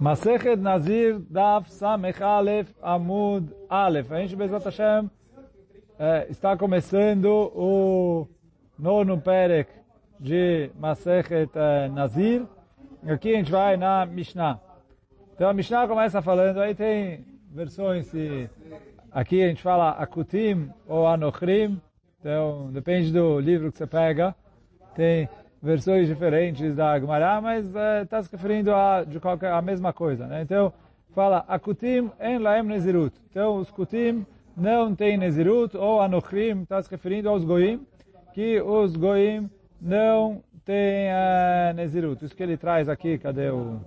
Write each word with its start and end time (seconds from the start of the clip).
Masechet 0.00 0.56
Nazir 0.56 1.18
Daf 1.28 1.68
Samech 1.72 2.22
Aleph 2.22 2.72
Amud 2.80 3.52
Aleph. 3.68 4.12
A 4.12 4.20
gente, 4.20 4.36
Bezat 4.36 4.64
Hashem, 4.64 5.10
é, 5.98 6.28
está 6.30 6.56
começando 6.56 7.26
o 7.26 8.28
nono 8.78 9.20
Perek 9.20 9.68
de 10.20 10.70
Masechet 10.78 11.50
é, 11.52 11.88
Nazir. 11.88 12.46
Aqui 13.08 13.34
a 13.34 13.38
gente 13.38 13.50
vai 13.50 13.76
na 13.76 14.06
Mishnah. 14.06 14.60
Então 15.34 15.50
a 15.50 15.52
Mishnah 15.52 15.88
começa 15.88 16.22
falando, 16.22 16.60
aí 16.60 16.76
tem 16.76 17.24
versões, 17.50 18.12
aqui 19.10 19.42
a 19.42 19.48
gente 19.48 19.62
fala 19.62 19.90
Akutim 19.90 20.70
ou 20.86 21.08
Anochrim, 21.08 21.80
então 22.20 22.70
depende 22.70 23.12
do 23.12 23.40
livro 23.40 23.72
que 23.72 23.78
você 23.78 23.86
pega. 23.86 24.32
Tem 24.94 25.28
versões 25.62 26.06
diferentes 26.06 26.74
da 26.74 26.98
Gemara, 26.98 27.40
mas 27.40 27.66
está 28.02 28.20
uh, 28.20 28.24
se 28.24 28.30
referindo 28.30 28.72
a, 28.72 29.04
de 29.04 29.18
qualquer, 29.18 29.52
a 29.52 29.60
mesma 29.60 29.92
coisa. 29.92 30.26
Né? 30.26 30.42
Então, 30.42 30.72
fala, 31.14 31.44
Akutim 31.48 32.10
en 32.20 32.38
laem 32.38 32.62
nezirut. 32.62 33.14
Então, 33.30 33.56
os 33.56 33.70
Kutim 33.70 34.24
não 34.56 34.94
têm 34.94 35.16
nezirut, 35.16 35.76
ou 35.76 36.00
Anochrim, 36.00 36.62
está 36.62 36.82
se 36.82 36.90
referindo 36.90 37.28
aos 37.28 37.44
Goim, 37.44 37.86
que 38.32 38.60
os 38.60 38.96
Goim 38.96 39.50
não 39.80 40.42
têm 40.64 41.08
uh, 41.10 41.74
nezirut. 41.74 42.24
Isso 42.24 42.36
que 42.36 42.42
ele 42.42 42.56
traz 42.56 42.88
aqui, 42.88 43.18
cadê 43.18 43.50
o, 43.50 43.80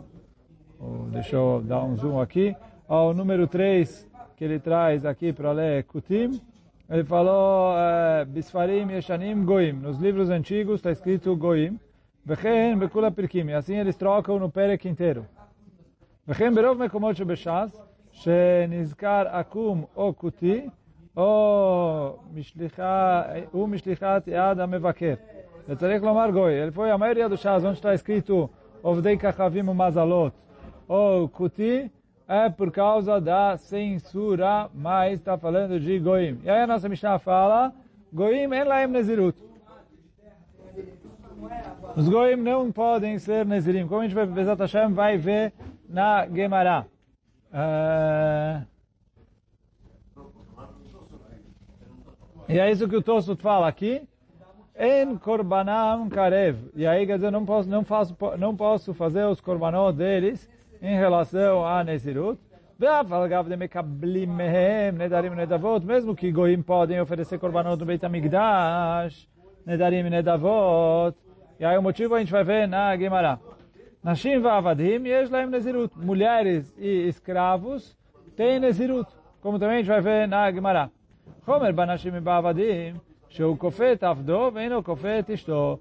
o... 0.80 1.10
Deixa 1.12 1.36
eu 1.36 1.62
dar 1.66 1.84
um 1.84 1.96
zoom 1.96 2.20
aqui. 2.20 2.56
O 2.88 3.14
número 3.14 3.48
3 3.48 4.10
que 4.36 4.44
ele 4.44 4.60
traz 4.60 5.06
aqui 5.06 5.32
para 5.32 5.52
ler 5.52 5.84
Kutim, 5.84 6.42
ele 6.91 7.05
falou, 7.05 7.75
eh, 7.77 8.25
Bisfarim 8.25 8.91
Yeshanim 8.91 9.45
Goim. 9.45 9.73
Nos 9.73 9.99
livros 9.99 10.31
antigos 10.31 10.77
está 10.77 10.93
escrito 10.93 11.35
Goim. 11.37 11.79
Vechen 12.25 12.79
Bekula 12.79 13.11
Pirkim. 13.11 13.49
E 13.49 13.55
assim 13.55 13.77
eles 13.77 13.97
trocam 13.97 14.39
no 14.39 14.51
Perek 14.51 14.89
inteiro. 14.89 15.27
Vechen 16.27 16.53
Berov 16.55 16.79
Mekomot 16.79 17.17
Shebeshas, 17.17 17.71
שנזכר 18.13 19.25
עקום 19.29 19.85
או 19.97 20.17
כותי, 20.17 20.69
או 21.17 22.19
משליחת 23.55 24.29
יד 24.29 24.61
המבקר. 24.61 25.15
וצריך 25.69 26.03
לומר 26.03 26.31
גוי. 26.31 26.63
Ele 26.63 26.71
foi 26.71 26.91
a 26.91 26.99
maioria 26.99 27.29
dos 27.29 27.41
chás 27.41 27.65
onde 27.65 27.79
está 27.79 27.95
escrito 27.95 28.49
עובדי 28.83 29.19
כוכבים 29.19 29.69
ומזלות, 29.69 30.33
ou 30.89 31.29
כותי, 31.33 31.89
é 32.32 32.50
por 32.50 32.72
causa 32.72 33.20
da 33.20 33.58
censura, 33.58 34.70
mas 34.74 35.20
está 35.20 35.38
falando 35.38 35.78
de 35.78 36.00
Goim. 36.00 36.40
E 36.46 36.50
aí 36.50 36.62
a 36.62 36.68
nossa 36.68 36.88
Mishnah 36.88 37.20
fala, 37.20 37.74
Goim 38.14 38.54
en 38.54 38.64
laem 38.64 38.88
nezirut. 38.88 39.38
Os 41.98 42.08
Goim 42.08 42.38
não 42.38 42.72
podem 42.72 43.20
ser 43.20 43.46
Nezirim. 43.46 43.86
Como 43.86 44.00
a 44.00 44.04
gente 44.04 44.16
vai, 44.16 44.26
Bezat 44.26 44.58
Hashem 44.62 44.94
vai 44.94 45.18
ver 45.18 45.52
na 45.90 46.26
Gemara. 46.26 46.88
Uh... 47.52 48.66
E 52.48 52.58
é 52.58 52.72
isso 52.72 52.88
que 52.88 52.96
o 52.96 53.02
Tosut 53.02 53.42
fala 53.42 53.68
aqui. 53.68 54.08
En 54.80 55.18
korbanam 55.18 56.08
karev. 56.08 56.72
E 56.76 56.88
aí 56.88 57.06
quer 57.06 57.16
dizer, 57.16 57.32
não 57.32 57.46
posso, 57.46 57.70
não 57.70 57.84
faço, 57.84 58.16
não 58.40 58.56
posso 58.56 58.94
fazer 58.94 59.26
os 59.26 59.42
korbanot 59.42 59.98
deles 59.98 60.50
em 60.82 60.98
relação 60.98 61.66
a 61.66 61.84
Nezirut. 61.84 62.40
Mesmo 65.86 66.16
que 66.16 66.32
Goim 66.32 66.64
podem 66.64 67.00
oferecer 67.00 67.38
korbanot 67.38 67.80
no 67.80 67.86
Beit 67.86 68.04
HaMikdash, 68.04 69.30
Nedarim 69.66 70.08
e 70.08 70.10
Nedavot. 70.10 71.16
E 71.60 71.66
aí 71.66 71.78
o 71.78 71.84
motivo 71.84 72.16
a 72.16 72.20
gente 72.20 72.32
vai 72.32 72.44
ver 72.44 72.68
na 72.68 72.98
Gemara. 72.98 73.40
Nashim 74.04 74.40
va'avadim 74.40 75.06
yesh 75.06 75.30
laim 75.30 75.46
Nezirut. 75.48 75.94
Mulheres 75.96 76.76
e 76.80 77.08
escravos 77.08 77.96
têm 78.36 78.60
Nezirut. 78.60 79.08
Como 79.42 79.60
também 79.60 79.76
a 79.76 79.80
gente 79.80 79.88
vai 79.88 80.02
ver 80.02 80.28
na 80.28 80.52
Gemara. 80.52 80.90
Homer 81.46 81.72
banashim 81.72 82.20
va'avadim. 82.20 83.00
Sheu 83.30 83.56
kofet 83.56 84.04
avdo 84.04 84.50
veino 84.50 84.82
kofet 84.82 85.32
ishto. 85.32 85.80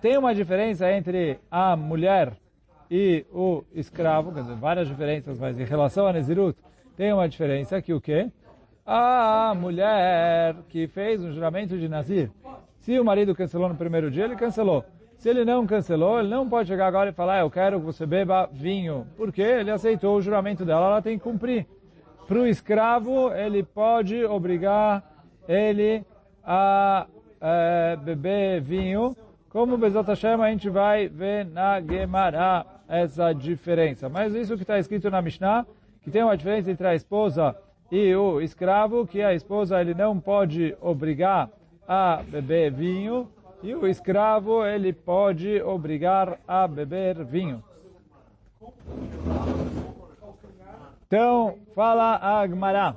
Tem 0.00 0.18
uma 0.18 0.34
diferença 0.34 0.90
entre 0.90 1.38
a 1.48 1.76
mulher 1.76 2.32
e 2.90 3.24
o 3.32 3.62
escravo, 3.72 4.32
quer 4.32 4.42
dizer, 4.42 4.56
várias 4.56 4.88
diferenças, 4.88 5.38
mas 5.38 5.58
em 5.58 5.64
relação 5.64 6.06
a 6.06 6.12
Nezirut, 6.12 6.58
tem 6.96 7.12
uma 7.12 7.28
diferença 7.28 7.80
que 7.80 7.94
o 7.94 8.00
quê? 8.00 8.30
A 8.84 9.54
mulher 9.56 10.56
que 10.68 10.88
fez 10.88 11.22
um 11.22 11.32
juramento 11.32 11.78
de 11.78 11.88
Nazir, 11.88 12.30
se 12.80 12.98
o 12.98 13.04
marido 13.04 13.34
cancelou 13.34 13.68
no 13.68 13.76
primeiro 13.76 14.10
dia, 14.10 14.24
ele 14.24 14.34
cancelou. 14.34 14.84
Se 15.16 15.28
ele 15.28 15.44
não 15.44 15.66
cancelou, 15.66 16.18
ele 16.18 16.28
não 16.28 16.48
pode 16.48 16.68
chegar 16.68 16.86
agora 16.86 17.10
e 17.10 17.12
falar, 17.12 17.34
ah, 17.34 17.40
eu 17.40 17.50
quero 17.50 17.78
que 17.78 17.86
você 17.86 18.06
beba 18.06 18.48
vinho. 18.50 19.06
Porque 19.16 19.42
ele 19.42 19.70
aceitou 19.70 20.16
o 20.16 20.22
juramento 20.22 20.64
dela, 20.64 20.86
ela 20.86 21.02
tem 21.02 21.18
que 21.18 21.22
cumprir. 21.22 21.66
Para 22.26 22.38
o 22.38 22.46
escravo, 22.46 23.30
ele 23.32 23.62
pode 23.62 24.24
obrigar 24.24 25.04
ele 25.46 26.04
a 26.42 27.06
é, 27.40 27.96
beber 27.96 28.60
vinho, 28.62 29.14
como 29.50 29.76
Bezat 29.76 30.06
Hashem 30.06 30.40
a 30.40 30.50
gente 30.50 30.70
vai 30.70 31.08
ver 31.08 31.44
na 31.44 31.80
Gemara 31.80 32.64
essa 32.90 33.32
diferença. 33.32 34.08
Mas 34.08 34.34
isso 34.34 34.56
que 34.56 34.62
está 34.62 34.78
escrito 34.78 35.08
na 35.08 35.22
Mishnah, 35.22 35.64
que 36.02 36.10
tem 36.10 36.24
uma 36.24 36.36
diferença 36.36 36.70
entre 36.70 36.86
a 36.88 36.94
esposa 36.94 37.54
e 37.90 38.14
o 38.16 38.40
escravo, 38.40 39.06
que 39.06 39.22
a 39.22 39.32
esposa 39.32 39.80
ele 39.80 39.94
não 39.94 40.18
pode 40.18 40.76
obrigar 40.80 41.48
a 41.86 42.22
beber 42.28 42.72
vinho, 42.72 43.28
e 43.62 43.74
o 43.74 43.86
escravo 43.86 44.64
ele 44.64 44.92
pode 44.92 45.62
obrigar 45.62 46.38
a 46.48 46.66
beber 46.66 47.24
vinho. 47.24 47.62
Então, 51.06 51.58
fala 51.74 52.18
a 52.22 52.46
Gemara. 52.46 52.96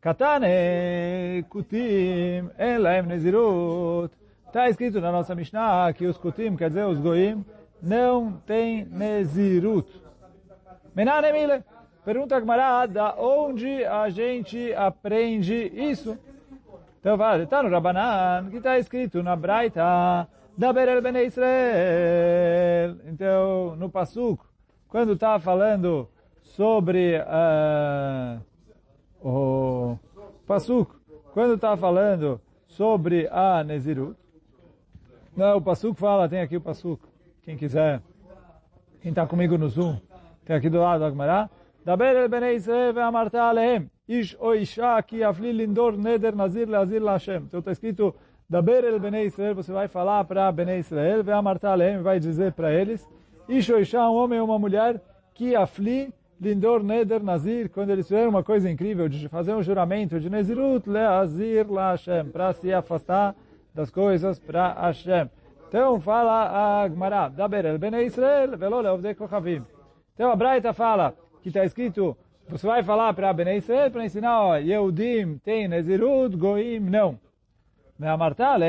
Katane 0.00 1.44
kutim 1.48 2.50
elaim 2.58 3.02
nezirut. 3.02 4.12
Está 4.46 4.68
escrito 4.68 5.00
na 5.00 5.10
nossa 5.10 5.34
Mishnah 5.34 5.92
que 5.92 6.06
os 6.06 6.18
kutim, 6.18 6.56
quer 6.56 6.68
dizer, 6.68 6.84
os 6.84 6.98
goim, 6.98 7.44
não 7.84 8.32
tem 8.46 8.84
nezirut. 8.86 10.02
Menanemile. 10.94 11.62
Pergunta 12.04 12.36
a 12.36 12.40
Gemara, 12.40 12.86
da 12.86 13.14
onde 13.16 13.84
a 13.84 14.08
gente 14.10 14.74
aprende 14.74 15.54
isso? 15.74 16.18
Então 17.00 17.16
fala, 17.16 17.42
está 17.42 17.62
no 17.62 17.70
Rabanan, 17.70 18.50
que 18.50 18.56
está 18.56 18.78
escrito 18.78 19.22
na 19.22 19.36
Braita, 19.36 20.28
da 20.56 20.72
Berel 20.72 21.02
Bene 21.02 21.24
Israel. 21.24 22.96
Então, 23.06 23.76
no 23.76 23.90
Pasuk, 23.90 24.42
quando 24.88 25.14
está 25.14 25.38
falando 25.38 26.08
sobre 26.42 27.18
uh, 27.18 28.40
o 29.22 29.98
Pasuk, 30.46 30.94
quando 31.32 31.54
está 31.54 31.76
falando 31.76 32.40
sobre 32.66 33.28
a 33.30 33.64
Nezirut, 33.64 34.16
não, 35.36 35.56
o 35.56 35.62
Pasuk 35.62 35.98
fala, 35.98 36.28
tem 36.28 36.40
aqui 36.40 36.56
o 36.56 36.60
Pasuk, 36.60 37.02
quem 37.43 37.57
quiser, 37.57 38.01
quem 39.01 39.09
está 39.09 39.25
comigo 39.25 39.57
no 39.57 39.69
Zoom, 39.69 39.97
tem 40.45 40.55
aqui 40.55 40.69
do 40.69 40.79
lado 40.79 41.01
da 41.01 41.09
Gemara, 41.09 41.49
דבר 41.85 42.23
אל 42.23 42.27
בני 42.27 42.47
ישראל 42.47 42.91
ואמרת 42.95 43.35
עליהם, 43.35 43.87
איש 44.09 44.35
או 44.35 44.53
אישה 44.53 44.97
כי 45.07 45.17
יפלי 45.17 45.53
לנדור 45.53 45.91
נדר 45.91 46.35
נזיר 46.35 46.69
להזיר 46.69 47.03
להשם. 47.03 47.43
Então 47.47 47.59
está 47.59 47.71
escrito, 47.71 48.13
דבר 48.49 48.79
אל 48.79 48.97
בני 48.99 49.17
ישראל, 49.17 49.53
você 49.53 49.71
vai 49.71 49.87
falar 49.87 50.23
para 50.23 50.51
בני 50.51 50.71
ישראל, 50.71 51.21
ואמרת 51.25 51.65
עליהם, 51.65 52.03
vai 52.03 52.19
dizer 52.19 52.51
para 52.51 52.71
eles, 52.71 53.07
איש 53.49 53.69
ou 53.69 53.77
אישה, 53.77 54.09
um 54.09 54.15
homem 54.15 54.39
ou 54.39 54.45
uma 54.45 54.59
mulher, 54.59 55.01
que 55.33 55.55
afli 55.55 56.13
lindor 56.41 56.83
neder 56.83 57.21
nazir, 57.23 57.69
quando 57.69 57.89
eles 57.89 58.07
fizeram 58.07 58.29
uma 58.29 58.43
coisa 58.43 58.69
incrível, 58.69 59.09
de 59.09 59.27
fazer 59.27 59.53
um 59.53 59.61
juramento 59.61 60.19
de 60.19 60.29
nezirut 60.29 60.87
leazir 60.89 61.69
la 61.69 61.91
Hashem, 61.91 62.29
para 62.29 62.53
se 62.53 62.73
afastar 62.73 63.35
das 63.73 63.89
coisas 63.91 64.39
para 64.39 64.73
Hashem. 64.73 65.29
Então 65.74 66.00
fala 66.00 66.84
a 66.84 66.88
Gemara, 66.88 67.28
daber 67.30 67.64
el 67.64 67.78
bnei 67.78 68.06
Israel, 68.06 68.56
velo 68.56 68.80
leovdei 68.80 69.12
kochavim. 69.12 69.60
Então 70.14 70.30
a 70.30 70.36
Braita 70.36 70.72
fala, 70.72 71.16
que 71.42 71.48
está 71.48 71.64
escrito, 71.64 72.16
você 72.48 72.64
vai 72.64 72.84
falar 72.84 73.12
para 73.12 73.32
Bnei 73.32 73.56
Israel 73.56 73.90
para 73.90 74.04
ensinar, 74.04 74.40
ó, 74.40 74.54
Yehudim 74.54 75.36
tem 75.38 75.66
Nezirut, 75.66 76.36
Goim 76.36 76.78
não. 76.78 77.18
Me'amartale, 77.98 78.66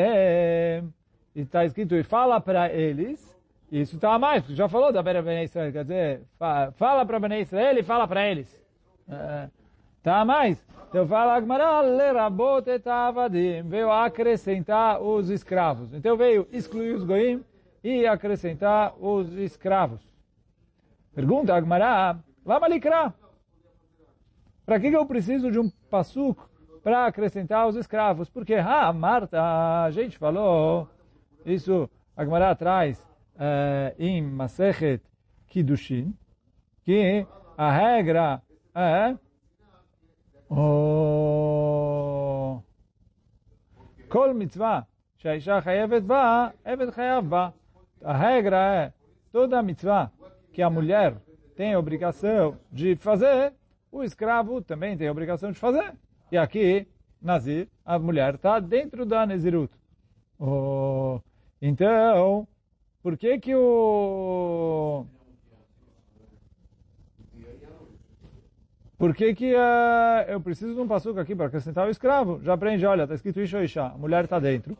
e 1.36 1.42
está 1.42 1.64
escrito, 1.64 1.94
e 1.94 2.02
fala 2.02 2.42
para 2.42 2.74
eles, 2.74 3.40
isso 3.72 3.98
está 3.98 4.18
mais, 4.18 4.42
porque 4.42 4.56
já 4.56 4.68
falou 4.68 4.92
da 4.92 5.04
Bnei 5.04 5.44
Israel, 5.44 5.72
quer 5.72 5.84
dizer, 5.84 6.22
fala 6.74 7.06
para 7.06 7.20
Bnei 7.20 7.42
Israel 7.42 7.78
e 7.78 7.84
fala 7.84 8.08
para 8.08 8.28
eles. 8.28 8.66
A 10.06 10.24
mais. 10.24 10.64
Então 10.90 11.08
fala 11.08 11.36
Agmará, 11.36 11.82
lerabot 11.82 12.70
et 12.70 12.88
avadim, 12.88 13.64
veio 13.64 13.92
acrescentar 13.92 15.02
os 15.02 15.30
escravos. 15.30 15.94
Então 15.94 16.16
veio 16.16 16.48
excluir 16.52 16.94
os 16.94 17.04
goim 17.04 17.44
e 17.84 18.06
acrescentar 18.06 18.94
os 19.00 19.34
escravos. 19.34 20.00
Pergunta 21.14 21.56
Agmará, 21.56 22.18
Lama 22.46 22.68
likra. 22.68 23.12
Para 24.66 24.80
que, 24.80 24.88
eu 24.88 25.06
preciso 25.06 25.52
de 25.52 25.58
um 25.58 25.70
passuco 25.90 26.48
para 26.84 27.08
acrescentar 27.08 27.68
os 27.68 27.76
escravos? 27.76 28.30
Porque, 28.30 28.54
ah, 28.54 28.94
Marta, 28.94 29.42
a 29.84 29.90
gente 29.90 30.18
falou, 30.18 30.88
isso 31.44 31.90
a 32.16 32.24
Gemara 32.24 32.56
traz 32.56 33.00
uh, 33.36 33.96
em 33.98 34.22
Masechet 34.22 35.02
Kiddushin, 35.48 36.16
que 36.84 37.26
a 37.58 37.72
regra 37.72 38.42
é 38.74 39.16
o 40.51 40.61
Kol 44.09 44.35
mitzvah 44.35 44.81
שהאישה 45.17 45.61
חייבת 45.61 46.03
בה, 46.03 46.49
עבד 46.65 46.91
חייב 46.91 47.31
בה. 47.31 47.49
A 48.03 48.17
regra 48.17 48.57
é, 48.75 48.93
toda 49.31 49.63
mitzvah 49.63 50.11
que 50.53 50.63
a 50.63 50.71
mulher 50.71 51.17
tem 51.55 51.77
obrigação 51.77 52.57
de 52.73 52.97
fazer, 52.97 53.53
o 53.93 54.03
escravo 54.03 54.63
também 54.63 54.97
tem 54.97 55.11
obrigação 55.11 55.53
de 55.53 55.59
fazer. 55.59 55.93
E 56.33 56.39
aqui, 56.39 56.89
Nazir, 57.21 57.69
a 57.85 57.99
mulher 57.99 58.37
está 58.37 58.59
dentro 58.59 59.05
da 59.05 59.27
Nezirut. 59.27 59.71
Oh, 60.39 61.21
então, 61.61 62.49
por 63.03 63.19
que 63.19 63.39
que 63.39 63.55
o... 63.55 65.05
Por 68.98 69.14
que 69.14 69.34
que 69.36 69.54
uh, 69.54 70.30
eu 70.30 70.40
preciso 70.40 70.74
de 70.74 70.80
um 70.80 70.88
passuco 70.88 71.20
aqui 71.20 71.36
para 71.36 71.48
acrescentar 71.48 71.86
o 71.88 71.92
escravo? 71.92 72.40
Já 72.42 72.54
aprende, 72.54 72.86
olha, 72.86 73.04
está 73.04 73.16
escrito 73.16 73.42
Isha 73.42 73.64
Isha, 73.64 73.86
a 73.88 73.98
mulher 73.98 74.24
está 74.24 74.40
dentro. 74.40 74.78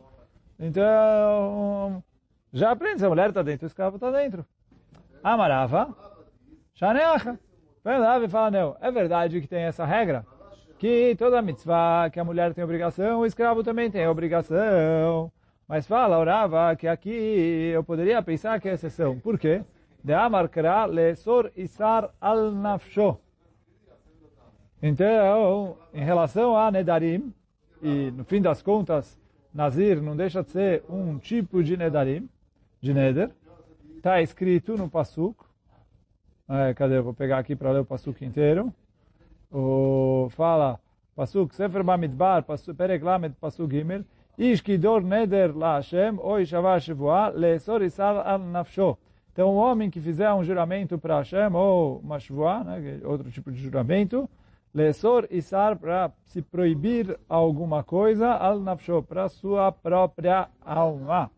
Então, 0.58 2.02
já 2.52 2.70
aprende, 2.70 3.00
se 3.00 3.06
a 3.06 3.08
mulher 3.10 3.28
está 3.28 3.42
dentro, 3.42 3.66
o 3.66 3.68
escravo 3.68 3.96
está 3.96 4.10
dentro. 4.10 4.44
Amarava, 5.22 5.94
Shaneacha. 6.74 7.38
Lá 7.84 8.18
e 8.18 8.28
fala, 8.28 8.50
não, 8.50 8.76
é 8.80 8.90
verdade 8.90 9.40
que 9.40 9.46
tem 9.46 9.62
essa 9.62 9.84
regra? 9.84 10.26
Que 10.78 11.14
toda 11.16 11.40
mitzvah 11.40 12.10
que 12.10 12.18
a 12.18 12.24
mulher 12.24 12.52
tem 12.52 12.64
obrigação, 12.64 13.20
o 13.20 13.26
escravo 13.26 13.62
também 13.62 13.90
tem 13.90 14.08
obrigação. 14.08 15.30
Mas 15.68 15.86
fala, 15.86 16.18
orava, 16.18 16.74
que 16.74 16.88
aqui 16.88 17.70
eu 17.72 17.84
poderia 17.84 18.20
pensar 18.22 18.60
que 18.60 18.68
é 18.68 18.72
exceção. 18.72 19.20
Por 19.20 19.38
quê? 19.38 19.62
De 20.02 20.12
amarkra 20.12 20.84
lesor 20.84 21.52
isar 21.56 22.10
al 22.20 22.50
nafsho. 22.50 23.18
Então, 24.82 25.76
em 25.94 26.04
relação 26.04 26.56
a 26.56 26.70
Nedarim, 26.70 27.32
e 27.82 28.10
no 28.10 28.24
fim 28.24 28.42
das 28.42 28.62
contas, 28.62 29.18
Nazir 29.52 30.02
não 30.02 30.14
deixa 30.14 30.42
de 30.42 30.50
ser 30.50 30.84
um 30.88 31.18
tipo 31.18 31.62
de 31.62 31.76
Nedarim, 31.76 32.28
de 32.80 32.92
Neder, 32.92 33.30
está 33.96 34.20
escrito 34.20 34.76
no 34.76 34.88
Pasuk, 34.88 35.46
é, 36.48 36.74
cadê? 36.74 36.98
Eu 36.98 37.02
vou 37.02 37.14
pegar 37.14 37.38
aqui 37.38 37.56
para 37.56 37.72
ler 37.72 37.80
o 37.80 37.84
Pasuk 37.84 38.24
inteiro. 38.24 38.72
O, 39.50 40.28
fala, 40.30 40.78
Pasuk, 41.16 41.54
Sefer 41.54 41.82
Bamidbar, 41.82 42.44
Perek 42.44 43.04
Lamed, 43.04 43.34
Pasuk 43.40 43.74
Gimel, 43.74 44.04
Ish 44.38 44.60
Kidor 44.60 45.02
Neder 45.02 45.56
La 45.56 45.76
Hashem, 45.76 46.18
Oi 46.20 46.44
Shavah 46.44 46.78
Shavua, 46.78 47.28
Leesor 47.30 47.82
Isar 47.82 48.24
Al 48.24 48.38
Nafsho. 48.38 48.96
Então, 49.32 49.54
um 49.54 49.56
homem 49.56 49.90
que 49.90 50.00
fizer 50.00 50.32
um 50.32 50.44
juramento 50.44 50.98
para 50.98 51.18
Hashem, 51.18 51.52
ou 51.52 51.98
uma 51.98 52.18
né, 52.64 53.00
é 53.02 53.06
outro 53.06 53.30
tipo 53.30 53.50
de 53.50 53.58
juramento, 53.58 54.30
Lesor 54.76 55.26
Isar 55.30 55.78
para 55.78 56.12
se 56.26 56.42
proibir 56.42 57.18
alguma 57.30 57.82
coisa, 57.82 58.34
al 58.34 58.60
nafsho, 58.60 59.02
para 59.02 59.26
sua 59.26 59.72
própria 59.72 60.50
alma. 60.60 61.30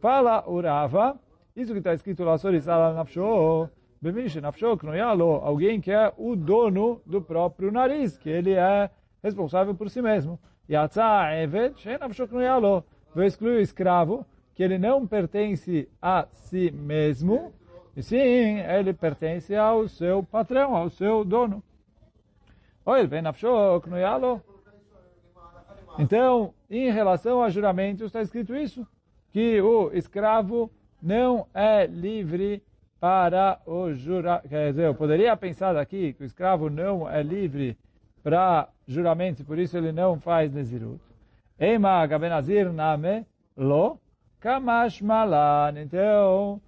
Fala 0.00 0.48
Urava, 0.48 1.20
isso 1.54 1.72
que 1.74 1.78
está 1.80 1.92
escrito 1.92 2.24
Lesor 2.24 2.54
Isar 2.54 2.80
al 2.80 2.94
nafsho, 2.94 3.68
Bemish 4.00 4.36
nafsho 4.36 4.78
knoyalo, 4.82 5.42
alguém 5.44 5.78
que 5.78 5.92
é 5.92 6.10
o 6.16 6.34
dono 6.34 7.02
do 7.04 7.20
próprio 7.20 7.70
nariz, 7.70 8.16
que 8.16 8.30
ele 8.30 8.54
é 8.54 8.88
responsável 9.22 9.74
por 9.74 9.90
si 9.90 10.00
mesmo. 10.00 10.40
Yatsa 10.66 11.28
she 11.76 11.98
nafsho 11.98 12.26
knoyalo. 12.28 12.82
Vou 13.14 13.24
excluir 13.24 13.58
o 13.58 13.60
escravo, 13.60 14.24
que 14.54 14.62
ele 14.62 14.78
não 14.78 15.06
pertence 15.06 15.86
a 16.00 16.26
si 16.32 16.70
mesmo, 16.70 17.52
e 17.94 18.02
sim, 18.02 18.60
ele 18.60 18.94
pertence 18.94 19.54
ao 19.54 19.86
seu 19.86 20.22
patrão, 20.22 20.74
ao 20.74 20.88
seu 20.88 21.26
dono. 21.26 21.62
Então, 25.98 26.54
em 26.70 26.90
relação 26.90 27.42
a 27.42 27.50
juramentos, 27.50 28.06
está 28.06 28.22
escrito 28.22 28.56
isso, 28.56 28.86
que 29.32 29.60
o 29.60 29.90
escravo 29.92 30.70
não 31.02 31.46
é 31.52 31.86
livre 31.86 32.62
para 32.98 33.60
o 33.66 33.92
juramento. 33.92 34.48
Quer 34.48 34.70
dizer, 34.70 34.86
eu 34.86 34.94
poderia 34.94 35.36
pensar 35.36 35.76
aqui 35.76 36.12
que 36.12 36.22
o 36.22 36.26
escravo 36.26 36.68
não 36.68 37.08
é 37.08 37.22
livre 37.22 37.76
para 38.22 38.68
juramentos, 38.86 39.42
por 39.44 39.58
isso 39.58 39.76
ele 39.76 39.92
não 39.92 40.20
faz 40.20 40.52
Nezirut. 40.52 41.00
Lo. 43.56 43.98
Então, 45.76 46.60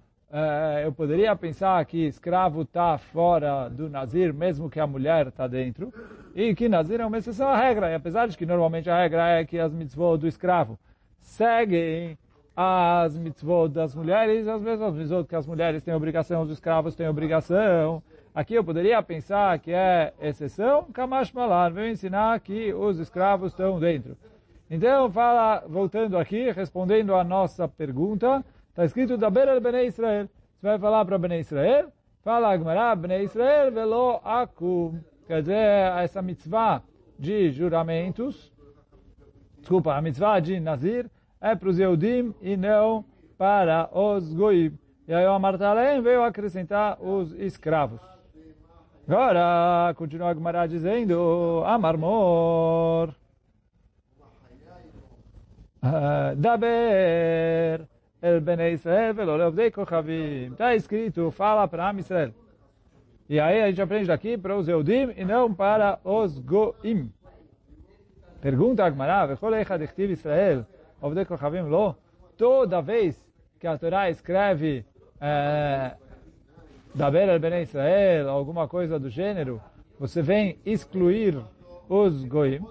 eu 0.83 0.91
poderia 0.91 1.35
pensar 1.35 1.85
que 1.85 2.05
escravo 2.05 2.63
está 2.63 2.97
fora 2.97 3.69
do 3.69 3.89
Nazir, 3.89 4.33
mesmo 4.33 4.69
que 4.69 4.79
a 4.79 4.87
mulher 4.87 5.27
está 5.27 5.47
dentro, 5.47 5.93
e 6.33 6.55
que 6.55 6.67
Nazir 6.67 6.99
é 6.99 7.05
uma 7.05 7.19
exceção 7.19 7.47
à 7.47 7.55
regra, 7.55 7.91
e 7.91 7.95
apesar 7.95 8.27
de 8.27 8.35
que 8.35 8.45
normalmente 8.45 8.89
a 8.89 8.97
regra 8.97 9.27
é 9.29 9.45
que 9.45 9.59
as 9.59 9.71
mitzvot 9.71 10.17
do 10.17 10.27
escravo 10.27 10.79
seguem 11.19 12.17
as 12.55 13.17
mitzvot 13.17 13.69
das 13.69 13.95
mulheres, 13.95 14.47
as 14.47 14.61
mesmas 14.61 14.93
mitzvot 14.95 15.25
que 15.25 15.35
as 15.35 15.45
mulheres 15.45 15.83
têm 15.83 15.93
obrigação, 15.93 16.41
os 16.41 16.51
escravos 16.51 16.95
têm 16.95 17.07
obrigação. 17.07 18.01
Aqui 18.33 18.55
eu 18.55 18.63
poderia 18.63 19.01
pensar 19.03 19.59
que 19.59 19.71
é 19.71 20.13
exceção, 20.19 20.85
Kamash 20.91 21.31
Malar, 21.31 21.71
veio 21.71 21.91
ensinar 21.91 22.39
que 22.39 22.73
os 22.73 22.97
escravos 22.97 23.51
estão 23.51 23.79
dentro. 23.79 24.17
Então, 24.69 25.11
fala, 25.11 25.63
voltando 25.67 26.17
aqui, 26.17 26.49
respondendo 26.51 27.13
à 27.13 27.23
nossa 27.23 27.67
pergunta, 27.67 28.43
Está 28.73 28.85
escrito 28.85 29.15
da 29.17 29.29
Beira 29.29 29.59
Bnei 29.59 29.85
Israel. 29.85 30.27
Você 30.57 30.65
vai 30.67 30.79
falar 30.79 31.05
para 31.05 31.19
Bnei 31.19 31.41
Israel? 31.41 31.93
Fala 32.23 32.51
Agmará, 32.51 32.95
Bnei 32.95 33.21
Israel 33.21 33.71
velo 33.71 34.19
akum. 34.23 34.99
Quer 35.27 35.41
dizer, 35.41 35.93
essa 36.03 36.23
mitzvah 36.23 36.81
de 37.19 37.51
juramentos, 37.51 38.51
desculpa, 39.59 39.93
a 39.93 40.01
mitzvah 40.01 40.39
de 40.39 40.59
Nazir 40.59 41.07
é 41.39 41.53
para 41.53 41.69
os 41.69 41.77
Yehudim 41.77 42.33
e 42.41 42.57
não 42.57 43.05
para 43.37 43.91
os 43.95 44.33
Goim. 44.33 44.75
E 45.07 45.13
aí 45.13 45.23
o 45.23 45.33
Amartalém 45.33 46.01
veio 46.01 46.23
acrescentar 46.23 46.97
os 46.99 47.31
escravos. 47.33 48.01
Agora, 49.07 49.93
continua 49.93 50.29
a 50.29 50.33
Gemara 50.33 50.65
dizendo, 50.65 51.61
Amarmor, 51.63 53.13
uh, 55.83 56.35
Daber, 56.37 57.87
El 58.23 58.39
Bnei 58.39 58.71
Israel 58.71 59.13
velo 59.13 59.35
leovdei 59.35 59.69
kochavim. 59.69 60.53
Está 60.53 60.73
escrito, 60.73 61.29
fala 61.29 61.67
para 61.67 61.89
Am 61.89 61.99
Israel. 61.99 62.31
E 63.27 63.37
aí 63.37 63.61
a 63.61 63.67
gente 63.67 63.81
aprende 63.81 64.07
daqui 64.07 64.37
para 64.37 64.55
os 64.55 64.69
Eudim 64.69 65.11
e 65.17 65.25
não 65.25 65.53
para 65.53 65.99
os 66.05 66.39
Goim. 66.39 67.11
Pergunta 68.39 68.85
Agmará, 68.85 69.25
vechol 69.25 69.53
eicha 69.55 69.77
dechtiv 69.77 70.11
Israel, 70.11 70.65
ovdei 71.01 71.25
kochavim 71.25 71.63
lo. 71.63 71.97
Toda 72.37 72.81
vez 72.81 73.29
que 73.59 73.67
a 73.67 73.77
Torá 73.77 74.09
escreve 74.09 74.85
é, 75.19 75.91
Daber 76.95 77.27
el 77.27 77.39
Bnei 77.39 77.63
Israel, 77.63 78.29
alguma 78.29 78.69
coisa 78.69 78.97
do 78.97 79.09
gênero, 79.09 79.61
você 79.99 80.21
vem 80.21 80.57
excluir 80.65 81.37
os 81.89 82.23
Goim. 82.23 82.65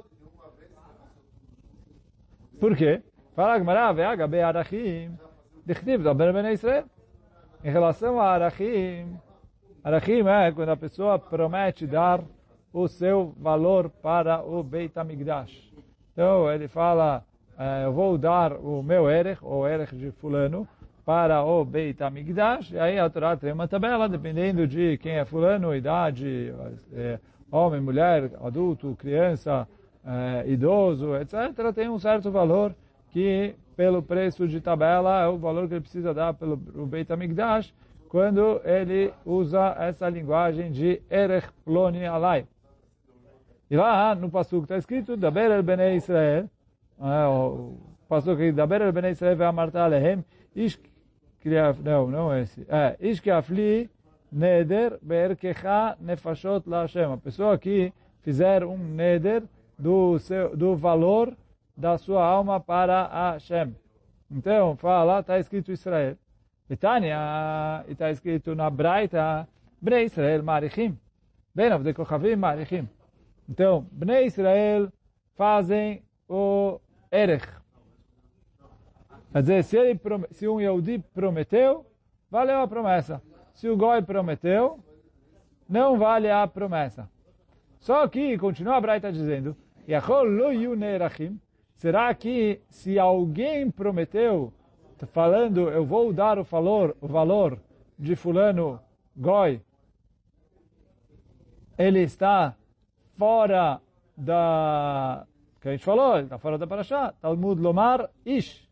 Por 2.58 2.74
quê? 2.74 3.02
Fala 3.36 3.52
Agmará, 3.52 3.92
ve'agabe 3.92 4.40
arachim. 4.40 5.14
Dichtiv, 5.64 6.02
Ben 6.14 6.52
Israel. 6.52 6.84
Em 7.62 7.70
relação 7.70 8.20
a 8.20 8.30
Arachim, 8.30 9.16
Arachim 9.84 10.26
é 10.26 10.50
quando 10.50 10.70
a 10.70 10.76
pessoa 10.76 11.18
promete 11.20 11.86
dar 11.86 12.20
o 12.72 12.88
seu 12.88 13.32
valor 13.38 13.88
para 13.88 14.42
o 14.44 14.64
Beit 14.64 14.98
HaMikdash. 14.98 15.72
Então, 16.12 16.50
ele 16.50 16.66
fala, 16.66 17.24
eu 17.84 17.92
vou 17.92 18.18
dar 18.18 18.54
o 18.54 18.82
meu 18.82 19.08
Erech, 19.08 19.38
ou 19.40 19.68
Erech 19.68 19.94
de 19.94 20.10
fulano, 20.10 20.66
para 21.04 21.44
o 21.44 21.64
Beit 21.64 22.02
HaMikdash, 22.02 22.72
e 22.72 22.78
aí 22.78 22.98
a 22.98 23.08
Torá 23.08 23.36
tem 23.36 23.52
uma 23.52 23.68
tabela, 23.68 24.08
dependendo 24.08 24.66
de 24.66 24.98
quem 24.98 25.12
é 25.12 25.24
fulano, 25.24 25.74
idade, 25.76 26.52
homem, 27.52 27.80
mulher, 27.80 28.32
adulto, 28.42 28.96
criança, 28.98 29.68
idoso, 30.44 31.14
etc., 31.16 31.72
tem 31.72 31.88
um 31.88 32.00
certo 32.00 32.32
valor 32.32 32.74
que 33.10 33.54
pelo 33.76 34.02
preço 34.02 34.46
de 34.46 34.60
tabela 34.60 35.22
é 35.22 35.28
o 35.28 35.38
valor 35.38 35.68
que 35.68 35.74
ele 35.74 35.80
precisa 35.80 36.12
dar 36.12 36.34
pelo 36.34 36.56
Beit 36.56 37.10
HaMikdash 37.12 37.74
quando 38.08 38.60
ele 38.64 39.12
usa 39.24 39.74
essa 39.78 40.08
linguagem 40.08 40.70
de 40.70 41.00
Erech 41.10 41.48
Ploni 41.64 42.04
Alai. 42.04 42.46
E 43.70 43.76
lá 43.76 44.14
no 44.14 44.30
Pasuk 44.30 44.64
está 44.64 44.76
escrito 44.76 45.16
Daber 45.16 45.50
el 45.50 45.62
Bnei 45.62 45.96
Israel, 45.96 46.46
é, 47.00 47.26
o 47.26 47.78
aqui, 48.30 48.52
Daber 48.52 48.82
el 48.82 48.92
Bnei 48.92 49.12
Israel 49.12 49.36
ve'amarta 49.36 49.82
alehem, 49.82 50.22
ish 50.54 50.78
não, 51.82 52.10
não 52.10 52.32
é 52.32 52.42
esse. 52.42 52.66
É, 52.68 52.96
ish 53.00 53.18
kiafli 53.18 53.90
neder 54.30 54.98
be'erkecha 55.00 55.96
nefashot 55.98 56.68
la 56.68 56.82
Hashem. 56.82 57.12
A 57.12 57.16
pessoa 57.16 57.56
que 57.56 57.94
fizer 58.20 58.62
um 58.62 58.76
neder 58.76 59.42
do, 59.78 60.18
seu, 60.18 60.54
do 60.54 60.76
valor 60.76 61.34
da 61.76 61.98
sua 61.98 62.24
alma 62.24 62.60
para 62.60 63.32
Hashem. 63.32 63.74
Então, 64.30 64.76
fala, 64.76 65.20
está 65.20 65.38
escrito 65.38 65.72
Israel. 65.72 66.16
Betânia, 66.68 67.84
está 67.88 68.10
escrito 68.10 68.54
na 68.54 68.70
Braita, 68.70 69.46
Bnei 69.80 70.04
Israel 70.04 70.42
Marichim. 70.42 70.98
Ben 71.54 71.70
Avdei 71.70 71.92
Kochavim 71.92 72.36
Marichim. 72.36 72.88
Então, 73.48 73.86
Bnei 73.92 74.26
Israel 74.26 74.90
fazem 75.36 76.02
o 76.28 76.80
Erech. 77.10 77.46
Quer 79.32 79.40
dizer, 79.42 79.64
se, 79.64 79.76
ele, 79.76 80.00
se 80.30 80.48
um 80.48 80.60
Yehudi 80.60 80.98
prometeu, 81.14 81.86
valeu 82.30 82.60
a 82.60 82.68
promessa. 82.68 83.20
Se 83.54 83.68
o 83.68 83.76
Goi 83.76 84.02
prometeu, 84.02 84.78
não 85.68 85.98
vale 85.98 86.30
a 86.30 86.46
promessa. 86.46 87.08
Só 87.80 88.06
que, 88.08 88.38
continua 88.38 88.76
a 88.76 88.80
Braita 88.80 89.12
dizendo, 89.12 89.56
Será 91.82 92.14
que 92.14 92.60
se 92.68 92.96
alguém 92.96 93.68
prometeu, 93.68 94.52
falando, 95.08 95.68
eu 95.68 95.84
vou 95.84 96.12
dar 96.12 96.38
o 96.38 96.44
valor, 96.44 96.96
o 97.00 97.08
valor 97.08 97.58
de 97.98 98.14
fulano 98.14 98.78
Goi, 99.16 99.60
ele 101.76 102.02
está 102.02 102.54
fora 103.18 103.80
da... 104.16 105.26
que 105.60 105.70
a 105.70 105.72
gente 105.72 105.84
falou, 105.84 106.14
ele 106.14 106.26
está 106.26 106.38
fora 106.38 106.56
da 106.56 106.68
Parashá, 106.68 107.14
Talmud 107.20 107.60
Lomar 107.60 108.08
Ish. 108.24 108.64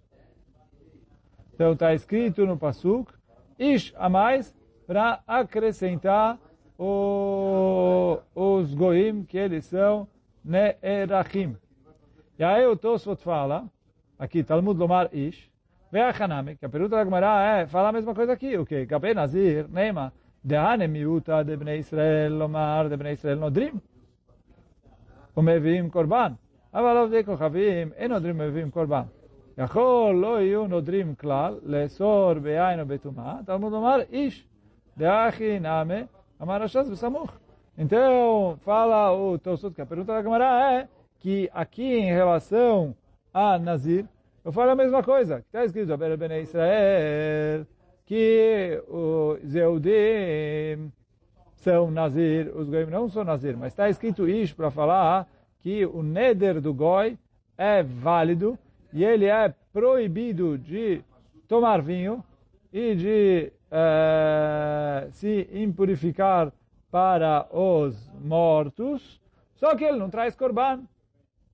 Então 1.53 1.73
está 1.73 1.93
escrito 1.93 2.47
no 2.47 2.57
Pasuk, 2.57 3.13
Ish 3.59 3.93
a 3.97 4.09
mais, 4.09 4.57
para 4.87 5.21
acrescentar 5.27 6.39
o, 6.79 8.21
os 8.37 8.73
goim 8.73 9.25
que 9.25 9.37
eles 9.37 9.65
são 9.65 10.07
ne'erachim. 10.45 11.57
E 12.40 12.44
aí 12.44 12.66
o 12.66 12.76
Tosfot 12.76 13.22
fala, 13.24 13.66
aqui, 14.20 14.44
Talmud 14.44 14.78
Lomar 14.80 15.10
Ish, 15.14 15.50
Ve'achaname, 15.92 16.58
que 16.58 16.66
a 16.66 16.70
pergunta 16.70 16.98
da 16.98 17.04
Gemara 17.06 17.60
é, 17.60 17.68
fala 17.68 17.90
a 17.90 17.92
mesma 17.92 18.14
coisa 18.14 18.34
aqui, 18.34 18.58
o 18.58 18.66
que? 18.66 18.86
Gabe 18.86 19.14
Nazir, 19.14 19.68
Neima, 19.70 20.12
Deane 20.44 20.88
miuta 20.88 21.44
de 21.44 21.56
Bnei 21.56 21.80
Israel, 21.80 22.38
Lomar 22.38 22.90
de 22.90 22.98
Bnei 22.98 23.14
Israel 23.14 23.40
nodrim. 23.40 23.82
ומביאים 25.38 25.90
קורבן. 25.90 26.32
אבל 26.74 26.98
עובדי 26.98 27.24
כוכבים 27.24 27.92
אין 27.96 28.12
נודרים 28.12 28.36
ומביאים 28.40 28.72
קורבן. 28.72 29.04
יכול 29.58 30.16
לא 30.16 30.42
יהיו 30.42 30.68
נודרים 30.68 31.16
כלל, 31.16 31.60
לאסור 31.64 32.34
ביין 32.34 32.80
או 32.80 32.86
בטומאה, 32.86 33.36
תלמוד 33.46 33.72
לומר 33.72 34.02
איש, 34.12 34.48
דאחי 34.98 35.60
נאמה, 35.60 36.02
אמר 36.42 36.64
הש"ס 36.64 36.90
בסמוך. 36.90 37.32
Então, 37.78 38.56
fala 38.64 39.12
o 39.12 39.38
Tosot, 39.38 39.76
que 39.76 39.82
a 39.82 39.86
pergunta 39.86 40.14
da 40.14 40.22
Gemara 40.22 40.46
é 40.72 40.88
que 41.21 41.49
aqui 41.53 41.85
em 41.85 42.13
relação 42.13 42.97
a 43.33 43.59
Nazir, 43.59 44.07
eu 44.45 44.51
falo 44.51 44.71
a 44.71 44.75
mesma 44.75 45.03
coisa. 45.03 45.39
Está 45.39 45.65
escrito, 45.65 45.97
Ben 45.97 46.41
Israel, 46.41 47.67
que 48.07 48.83
os 48.89 49.39
Zeudim 49.47 50.91
são 51.57 51.91
Nazir, 51.91 52.51
os 52.57 52.69
Goim 52.69 52.87
não 52.87 53.09
são 53.09 53.23
Nazir, 53.23 53.57
mas 53.57 53.73
está 53.73 53.89
escrito 53.89 54.27
isso 54.27 54.57
para 54.57 54.71
falar 54.71 55.29
que 55.61 55.85
o 55.85 56.03
Neder 56.03 56.61
do 56.61 56.73
Goi 56.73 57.19
é 57.57 57.83
válido 57.83 58.59
e 58.93 59.05
ele 59.05 59.27
é 59.27 59.55
proibido 59.73 60.57
de 60.57 61.03
tomar 61.47 61.83
vinho 61.83 62.25
e 62.73 62.95
de 62.95 63.53
uh, 63.71 65.13
se 65.13 65.49
impurificar 65.53 66.51
para 66.91 67.47
os 67.53 68.11
mortos, 68.21 69.21
só 69.55 69.77
que 69.77 69.85
ele 69.85 69.99
não 69.99 70.09
traz 70.09 70.35
corban. 70.35 70.81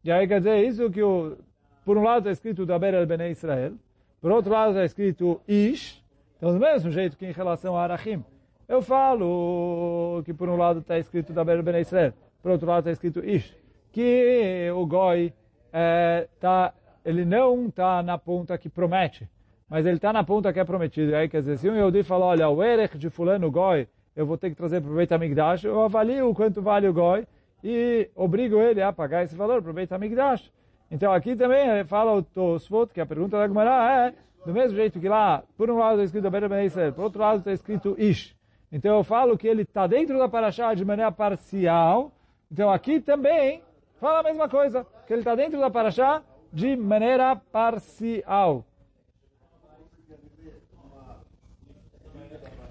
E 0.06 0.12
aí 0.12 0.28
quer 0.28 0.38
dizer, 0.38 0.64
isso 0.64 0.88
que 0.88 1.02
o, 1.02 1.36
por 1.84 1.98
um 1.98 2.02
lado 2.04 2.18
está 2.18 2.30
escrito 2.30 2.64
Daber 2.64 2.94
el 2.94 3.06
Bnei 3.06 3.32
Israel, 3.32 3.72
por 4.20 4.30
outro 4.30 4.52
lado 4.52 4.68
está 4.70 4.84
escrito 4.84 5.40
Ish, 5.48 6.00
então 6.36 6.52
do 6.52 6.60
mesmo 6.60 6.92
jeito 6.92 7.16
que 7.16 7.26
em 7.26 7.32
relação 7.32 7.76
a 7.76 7.82
Arachim. 7.82 8.24
Eu 8.68 8.80
falo 8.80 10.22
que 10.24 10.32
por 10.32 10.48
um 10.48 10.56
lado 10.56 10.78
está 10.78 10.96
escrito 10.96 11.32
Daber 11.32 11.56
el 11.56 11.64
Bnei 11.64 11.80
Israel, 11.80 12.12
por 12.40 12.52
outro 12.52 12.68
lado 12.68 12.88
está 12.88 12.92
escrito 12.92 13.18
Ish, 13.28 13.52
que 13.90 14.70
o 14.76 14.86
Goi 14.86 15.32
é, 15.72 16.28
tá, 16.38 16.72
ele 17.04 17.24
não 17.24 17.66
está 17.66 18.00
na 18.00 18.16
ponta 18.16 18.56
que 18.56 18.68
promete, 18.68 19.28
mas 19.68 19.86
ele 19.86 19.96
está 19.96 20.12
na 20.12 20.22
ponta 20.22 20.52
que 20.52 20.60
é 20.60 20.64
prometido. 20.64 21.16
Aí 21.16 21.28
quer 21.28 21.40
dizer, 21.40 21.58
se 21.58 21.68
um 21.68 21.74
Yehudi 21.74 22.04
fala, 22.04 22.26
olha, 22.26 22.48
o 22.48 22.62
Erech 22.62 22.96
de 22.96 23.10
fulano 23.10 23.50
Goi, 23.50 23.88
eu 24.14 24.24
vou 24.24 24.38
ter 24.38 24.50
que 24.50 24.56
trazer 24.56 24.80
para 24.80 24.92
o 24.92 24.94
Beit 24.94 25.12
HaMikdash, 25.12 25.64
eu 25.64 25.82
avalio 25.82 26.32
quanto 26.32 26.62
vale 26.62 26.86
o 26.86 26.92
Goi 26.94 27.26
e 27.62 28.10
obrigo 28.14 28.60
ele 28.60 28.82
a 28.82 28.92
pagar 28.92 29.24
esse 29.24 29.34
valor 29.34 29.62
para 29.62 29.70
o 29.70 29.74
Beit 29.74 29.92
HaMikdash. 29.92 30.52
Então 30.90 31.12
aqui 31.12 31.34
também 31.34 31.84
fala 31.84 32.14
o 32.14 32.22
Tosfot, 32.22 32.92
que 32.92 33.00
a 33.00 33.06
pergunta 33.06 33.36
da 33.36 33.48
Gemara 33.48 34.06
é, 34.06 34.14
do 34.44 34.52
mesmo 34.52 34.76
jeito 34.76 35.00
que 35.00 35.08
lá, 35.08 35.42
por 35.56 35.68
um 35.70 35.78
lado 35.78 36.00
está 36.00 36.04
escrito 36.04 36.30
Ben 36.30 36.64
Israel, 36.64 36.92
por 36.92 37.04
outro 37.04 37.20
lado 37.20 37.38
está 37.38 37.52
escrito 37.52 37.96
Ish. 37.98 38.36
Então 38.70 38.96
eu 38.96 39.04
falo 39.04 39.36
que 39.36 39.48
ele 39.48 39.62
está 39.62 39.86
dentro 39.86 40.16
da 40.18 40.28
Parashá 40.28 40.74
de 40.74 40.84
maneira 40.84 41.10
parcial. 41.10 42.12
Então 42.50 42.70
aqui 42.70 43.00
também 43.00 43.62
fala 44.00 44.20
a 44.20 44.22
mesma 44.22 44.48
coisa, 44.48 44.86
que 45.06 45.12
ele 45.12 45.20
está 45.20 45.34
dentro 45.34 45.58
da 45.58 45.70
Parashá 45.70 46.22
de 46.52 46.76
maneira 46.76 47.34
parcial. 47.34 48.64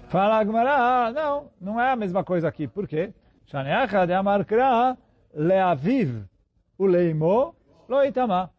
Fala 0.08 0.38
Agmará, 0.38 1.12
não, 1.12 1.50
não 1.60 1.80
é 1.80 1.90
a 1.90 1.96
mesma 1.96 2.22
coisa 2.24 2.48
aqui. 2.48 2.66
Por 2.68 2.86
quê? 2.86 3.12
Shaneachad 3.46 4.10
amarkra 4.10 4.96
leaviv 5.32 6.24
o 6.76 6.86
leimo 6.86 7.54
loitama. 7.88 8.50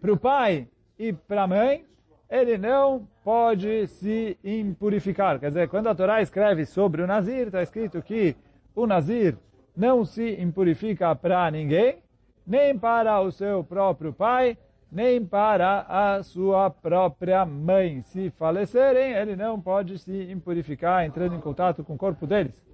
Para 0.00 0.12
o 0.12 0.16
pai 0.16 0.66
e 0.98 1.12
para 1.12 1.44
a 1.44 1.46
mãe, 1.46 1.84
ele 2.28 2.58
não 2.58 3.06
pode 3.22 3.86
se 3.86 4.36
impurificar. 4.42 5.38
Quer 5.38 5.48
dizer, 5.48 5.68
quando 5.68 5.86
a 5.86 5.94
Torá 5.94 6.20
escreve 6.20 6.66
sobre 6.66 7.00
o 7.02 7.06
Nazir, 7.06 7.46
está 7.46 7.62
escrito 7.62 8.02
que 8.02 8.34
o 8.74 8.88
Nazir 8.88 9.36
não 9.76 10.04
se 10.04 10.34
impurifica 10.42 11.14
para 11.14 11.48
ninguém, 11.52 12.02
nem 12.44 12.76
para 12.76 13.20
o 13.20 13.30
seu 13.30 13.62
próprio 13.62 14.12
pai, 14.12 14.58
nem 14.90 15.24
para 15.24 15.86
a 15.88 16.22
sua 16.24 16.70
própria 16.70 17.46
mãe. 17.46 18.02
Se 18.02 18.30
falecerem, 18.30 19.12
ele 19.12 19.36
não 19.36 19.60
pode 19.60 19.96
se 19.98 20.30
impurificar 20.30 21.04
entrando 21.04 21.36
em 21.36 21.40
contato 21.40 21.84
com 21.84 21.94
o 21.94 21.98
corpo 21.98 22.26
deles. 22.26 22.73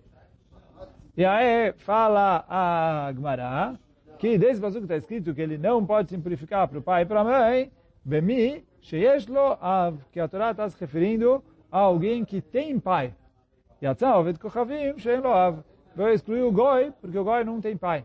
E 1.21 1.25
aí 1.27 1.75
fala 1.77 2.47
a 2.49 3.13
Gmará 3.13 3.75
que 4.19 4.39
desde 4.39 4.65
o 4.65 4.73
que 4.73 4.79
está 4.79 4.97
escrito 4.97 5.35
que 5.35 5.43
ele 5.43 5.59
não 5.59 5.85
pode 5.85 6.09
se 6.09 6.17
impurificar 6.17 6.67
para 6.67 6.79
o 6.79 6.83
pai 6.83 7.03
e 7.03 7.05
para 7.05 7.21
a 7.21 7.25
mãe, 7.25 7.71
Bemi, 8.03 8.65
Sheyeshlo 8.81 9.59
que 10.11 10.19
a 10.19 10.27
Torá 10.27 10.53
está 10.53 10.67
se 10.71 10.81
referindo 10.81 11.45
a 11.71 11.79
alguém 11.79 12.25
que 12.25 12.41
tem 12.41 12.81
pai. 12.81 13.13
E 13.83 13.87
a 13.87 13.95
Ovet 14.19 14.39
Kochavim, 14.39 14.99
Shein 14.99 15.19
Lo 15.19 15.29
Av. 15.29 15.59
Vou 15.95 16.09
excluir 16.09 16.41
o 16.41 16.51
Goi, 16.51 16.91
porque 17.03 17.19
o 17.19 17.23
Goi 17.23 17.45
não 17.45 17.61
tem 17.61 17.77
pai. 17.77 18.03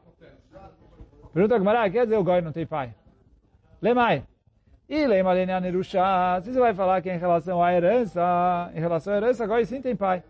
Pergunta 1.34 1.56
a 1.56 1.60
Gmará, 1.60 1.90
quer 1.90 2.04
dizer 2.04 2.18
o 2.18 2.24
Goi 2.24 2.42
não 2.42 2.52
tem 2.52 2.68
pai? 2.68 2.94
Lemai. 3.82 4.26
E 4.90 5.08
Lema 5.08 5.32
Lenyan 5.32 5.62
Nerusha, 5.62 6.42
se 6.44 6.52
você 6.52 6.60
vai 6.60 6.74
falar 6.74 7.02
que 7.02 7.10
em 7.10 7.18
relação 7.18 7.64
à 7.64 7.74
herança, 7.74 8.70
em 8.76 8.80
relação 8.82 9.14
à 9.14 9.16
herança, 9.16 9.46
agora 9.46 9.64
sim 9.64 9.82
tem 9.82 9.96
pai. 9.96 10.22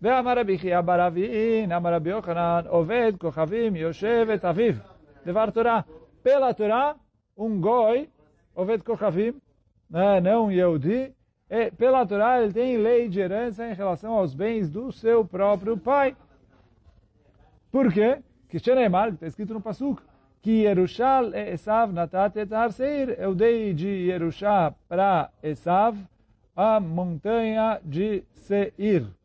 Ve'amarabi 0.00 0.58
Chiabaravin, 0.58 1.70
Amarabi 1.70 2.10
Yochanan, 2.10 2.66
Oved, 2.70 3.18
Kochavim, 3.18 3.76
Yoshevet, 3.76 4.44
Aviv. 4.44 4.80
Devar 5.24 5.50
Torá. 5.50 5.84
Pela 6.22 6.54
Torá, 6.54 6.94
um 7.36 7.60
goi, 7.60 8.08
Oved 8.54 8.84
Kochavim, 8.84 9.34
né, 9.90 10.20
não 10.20 10.52
Yehudi, 10.52 11.12
e 11.50 11.70
pela 11.72 12.06
Torá 12.06 12.42
ele 12.42 12.52
tem 12.52 12.76
lei 12.76 13.08
de 13.08 13.20
herança 13.20 13.66
em 13.66 13.74
relação 13.74 14.14
aos 14.14 14.34
bens 14.34 14.70
do 14.70 14.92
seu 14.92 15.24
próprio 15.24 15.76
pai. 15.76 16.14
Por 17.70 17.92
quê? 17.92 18.18
Que 18.48 18.58
Xenemar, 18.58 19.08
que 19.08 19.14
está 19.14 19.26
escrito 19.26 19.54
no 19.54 19.60
Pasuk, 19.60 20.02
que 20.42 20.62
Yerushal 20.62 21.34
e 21.34 21.52
Esav 21.54 21.92
natatet 21.92 22.52
har 22.52 22.72
seir. 22.72 23.18
Eu 23.18 23.34
dei 23.34 23.74
de 23.74 23.88
Yerushá 23.88 24.74
para 24.88 25.30
Esav 25.42 25.98
a 26.54 26.80
montanha 26.80 27.80
de 27.84 28.24
Seir. 28.32 29.17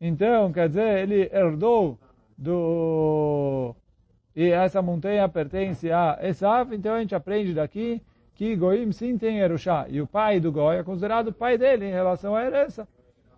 Então, 0.00 0.52
quer 0.52 0.68
dizer, 0.68 0.98
ele 0.98 1.30
herdou 1.32 1.98
do... 2.36 3.74
E 4.34 4.50
essa 4.50 4.82
montanha 4.82 5.26
pertence 5.28 5.90
a 5.90 6.18
Esav, 6.20 6.74
então 6.74 6.94
a 6.94 7.00
gente 7.00 7.14
aprende 7.14 7.54
daqui 7.54 8.02
que 8.34 8.54
Goim 8.54 8.92
sim 8.92 9.16
tem 9.16 9.38
Yerushá. 9.38 9.86
E 9.88 10.00
o 10.00 10.06
pai 10.06 10.38
do 10.38 10.52
Goi 10.52 10.76
é 10.76 10.82
considerado 10.82 11.32
pai 11.32 11.56
dele 11.56 11.86
em 11.86 11.92
relação 11.92 12.36
à 12.36 12.44
herança. 12.44 12.86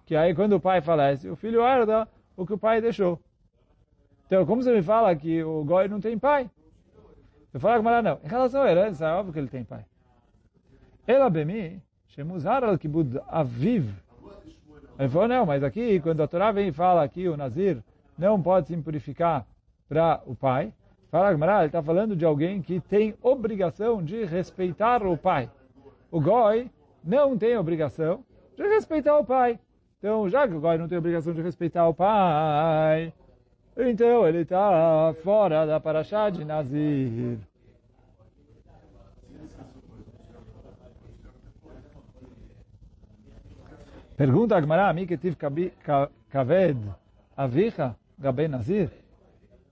Que 0.05 0.17
aí 0.17 0.35
quando 0.35 0.55
o 0.55 0.61
pai 0.61 0.81
falece, 0.81 1.29
o 1.29 1.37
filho 1.37 1.63
herda 1.63 2.09
o 2.37 2.45
que 2.45 2.53
o 2.53 2.59
pai 2.59 2.81
deixou. 2.81 3.21
Então, 4.27 4.45
como 4.45 4.63
você 4.63 4.73
me 4.75 4.83
fala 4.83 5.15
que 5.15 5.43
o 5.43 5.65
Goi 5.65 5.87
não 5.87 6.01
tem 6.01 6.19
pai? 6.19 6.51
Eu 7.55 7.61
falo 7.61 7.83
com 7.83 8.03
não. 8.03 8.19
Em 8.23 8.29
relação 8.29 8.63
à 8.63 8.71
herança, 8.71 9.07
é 9.07 9.13
óbvio 9.13 9.33
que 9.33 9.39
ele 9.39 9.49
tem 9.49 9.65
pai. 9.65 9.85
Ela 11.07 11.31
bemi, 11.31 11.81
shemuzar 12.09 12.63
al 12.65 12.77
kibud 12.77 13.21
aviv. 13.29 13.89
Ele 14.99 15.09
falou, 15.09 15.29
não, 15.29 15.47
mas 15.47 15.63
aqui, 15.63 16.01
quando 16.01 16.23
a 16.23 16.27
Torá 16.27 16.51
vem 16.51 16.69
e 16.69 16.73
fala 16.73 17.09
que 17.09 17.29
o 17.29 17.37
Nazir 17.37 17.79
não 18.19 18.43
pode 18.43 18.67
se 18.67 18.77
purificar 18.79 19.47
para 19.89 20.21
o 20.27 20.35
pai, 20.35 20.73
fala 21.09 21.31
Gemara, 21.31 21.59
ele 21.59 21.67
está 21.67 21.81
falando 21.81 22.17
de 22.17 22.25
alguém 22.25 22.61
que 22.61 22.81
tem 22.81 23.15
obrigação 23.23 24.03
de 24.03 24.25
respeitar 24.25 25.07
o 25.07 25.17
pai. 25.17 25.49
O 26.11 26.21
Goi 26.21 26.69
não 27.05 27.39
tem 27.39 27.57
obrigação 27.57 28.25
de 28.57 28.63
respeitar 28.65 29.17
o 29.17 29.25
pai. 29.25 29.61
Então, 29.99 30.29
já 30.29 30.49
que 30.49 30.55
o 30.55 30.61
Goi 30.61 30.77
não 30.77 30.89
tem 30.89 30.99
obrigação 30.99 31.33
de 31.33 31.43
respeitar 31.43 31.87
o 31.87 31.95
pai, 31.95 33.13
então 33.77 34.27
ele 34.27 34.39
está 34.39 35.15
fora 35.23 35.65
da 35.65 35.79
Parashá 35.79 36.29
de 36.29 36.45
Nazir. 36.45 37.39
Pergunta 44.19 44.57
a 44.57 44.93
mim 44.93 45.07
que 45.07 45.17
tive 45.17 45.37
kaved 45.37 46.81
avicha 47.37 47.95
gabe 48.19 48.49
Nazir? 48.49 48.91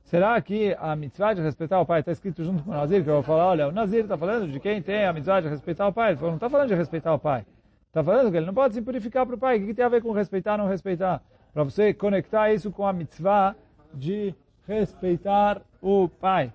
Será 0.04 0.40
que 0.40 0.72
a 0.78 0.94
mitzvah 0.94 1.34
de 1.34 1.42
respeitar 1.42 1.80
o 1.80 1.84
pai 1.84 1.98
está 1.98 2.12
escrito 2.12 2.44
junto 2.44 2.62
com 2.62 2.70
o 2.70 2.74
Nazir? 2.74 3.02
Que 3.02 3.10
eu 3.10 3.14
vou 3.14 3.22
falar, 3.24 3.46
olha, 3.46 3.66
o 3.66 3.72
Nazir 3.72 4.04
está 4.04 4.16
falando 4.16 4.46
de 4.46 4.60
quem 4.60 4.80
tem 4.80 5.04
a 5.04 5.12
mitzvah 5.12 5.40
de 5.40 5.48
respeitar 5.48 5.88
o 5.88 5.92
pai. 5.92 6.10
Ele 6.10 6.18
falou, 6.18 6.30
não 6.30 6.36
está 6.36 6.48
falando 6.48 6.68
de 6.68 6.76
respeitar 6.76 7.12
o 7.12 7.18
pai. 7.18 7.44
Está 7.88 8.04
falando 8.04 8.30
que 8.30 8.36
ele 8.36 8.46
não 8.46 8.54
pode 8.54 8.74
se 8.74 8.80
purificar 8.80 9.26
para 9.26 9.34
o 9.34 9.38
pai. 9.38 9.56
O 9.56 9.60
que, 9.62 9.66
que 9.66 9.74
tem 9.74 9.84
a 9.84 9.88
ver 9.88 10.00
com 10.00 10.12
respeitar 10.12 10.52
ou 10.52 10.58
não 10.58 10.68
respeitar? 10.68 11.20
Para 11.52 11.64
você 11.64 11.92
conectar 11.92 12.52
isso 12.52 12.70
com 12.70 12.86
a 12.86 12.92
mitzvah 12.92 13.56
de 13.92 14.32
respeitar 14.64 15.60
o 15.82 16.08
pai. 16.08 16.52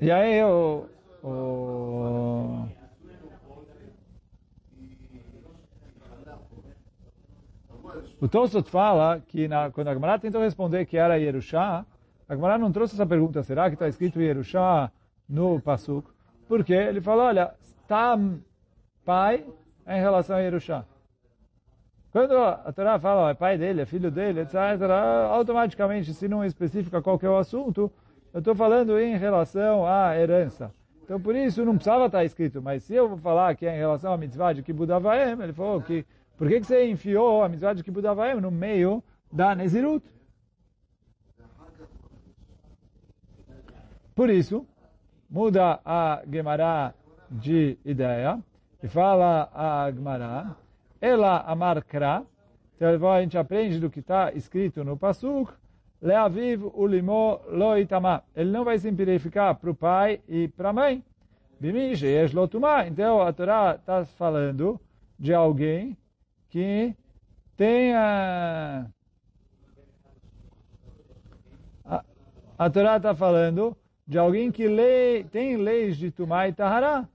E 0.00 0.08
aí 0.08 0.40
o, 0.44 0.86
o 1.24 2.68
O 8.20 8.26
Tosot 8.26 8.68
fala 8.68 9.20
que 9.20 9.46
na, 9.46 9.70
quando 9.70 9.88
a 9.88 9.94
Gemara 9.94 10.18
tentou 10.18 10.42
responder 10.42 10.86
que 10.86 10.96
era 10.96 11.16
Yerushá, 11.18 11.86
a 12.28 12.34
Gemara 12.34 12.58
não 12.58 12.72
trouxe 12.72 12.94
essa 12.94 13.06
pergunta, 13.06 13.44
será 13.44 13.68
que 13.68 13.74
está 13.74 13.86
escrito 13.86 14.20
Yerushá 14.20 14.90
no 15.28 15.60
Pasuk? 15.60 16.10
Porque 16.48 16.72
ele 16.72 17.00
falou, 17.00 17.26
olha, 17.26 17.54
está 17.62 18.18
pai 19.04 19.44
em 19.86 20.00
relação 20.00 20.36
a 20.36 20.40
Yerushá. 20.40 20.84
Quando 22.10 22.36
a 22.36 22.72
Torá 22.72 22.98
fala, 22.98 23.30
é 23.30 23.34
pai 23.34 23.56
dele, 23.56 23.82
é 23.82 23.86
filho 23.86 24.10
dele, 24.10 24.40
etc., 24.40 24.56
automaticamente, 25.30 26.12
se 26.12 26.26
não 26.26 26.44
especifica 26.44 27.00
qual 27.00 27.20
é 27.22 27.28
o 27.28 27.36
assunto, 27.36 27.92
eu 28.32 28.40
estou 28.40 28.54
falando 28.54 28.98
em 28.98 29.16
relação 29.16 29.86
à 29.86 30.18
herança. 30.18 30.72
Então, 31.04 31.20
por 31.20 31.36
isso, 31.36 31.64
não 31.64 31.74
precisava 31.74 32.06
estar 32.06 32.24
escrito. 32.24 32.60
Mas 32.60 32.82
se 32.82 32.94
eu 32.94 33.08
vou 33.08 33.18
falar 33.18 33.54
que 33.54 33.64
é 33.64 33.74
em 33.74 33.78
relação 33.78 34.12
à 34.12 34.16
mitzvah 34.16 34.52
de 34.52 34.62
Kibbutz 34.62 34.90
Avaim, 34.90 35.40
ele 35.40 35.52
falou 35.52 35.80
que 35.80 36.04
por 36.38 36.48
que, 36.48 36.60
que 36.60 36.66
você 36.66 36.88
enfiou 36.88 37.42
a 37.42 37.48
mitzvah 37.48 37.74
de 37.74 37.82
Kibbutz 37.82 38.06
Avaim 38.06 38.40
no 38.40 38.50
meio 38.50 39.02
da 39.30 39.54
Nezirut? 39.54 40.06
Por 44.14 44.30
isso, 44.30 44.64
muda 45.28 45.80
a 45.84 46.22
Gemara 46.30 46.94
de 47.30 47.76
ideia 47.84 48.38
e 48.82 48.88
fala 48.88 49.50
a 49.52 49.90
Gemara, 49.90 50.56
ela 51.00 51.40
amarkra, 51.40 52.24
então 52.76 53.10
a 53.10 53.20
gente 53.20 53.36
aprende 53.36 53.80
do 53.80 53.90
que 53.90 53.98
está 53.98 54.32
escrito 54.32 54.84
no 54.84 54.96
Pasuk, 54.96 55.52
Leaviv 56.00 56.64
ulimo 56.74 57.40
loitama. 57.48 58.22
Ele 58.34 58.52
não 58.52 58.64
vai 58.64 58.78
se 58.78 58.90
purificar 58.92 59.56
para 59.56 59.70
o 59.70 59.74
pai 59.74 60.20
e 60.28 60.46
para 60.46 60.68
a 60.68 60.72
mãe. 60.72 61.02
Então 62.86 63.20
a 63.20 63.32
Torá 63.32 63.74
está 63.74 64.04
falando 64.04 64.80
de 65.18 65.34
alguém 65.34 65.96
que 66.48 66.94
tem 67.56 67.94
a... 67.94 68.86
A, 72.58 72.70
Torá 72.70 72.96
está 72.96 73.14
falando 73.14 73.76
de 74.06 74.18
alguém 74.18 74.50
que 74.50 74.66
tem 75.30 75.56
leis 75.56 75.96
de 75.96 76.10
Tumá 76.10 76.48
e 76.48 76.52
Tahara. 76.52 77.08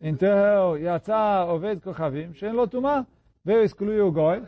Então, 0.00 0.76
Yatzá 0.76 1.46
Oved 1.46 1.80
Kochavim, 1.80 2.34
Shen 2.34 2.52
Lo 2.52 2.66
Tumá, 2.66 3.06
veio 3.44 3.62
excluir 3.62 4.00
o 4.00 4.12
Goi, 4.12 4.42